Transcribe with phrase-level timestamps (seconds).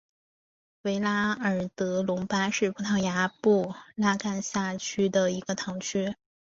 [0.81, 6.15] 维拉尔德隆巴是葡萄牙布拉干萨区的一个堂区。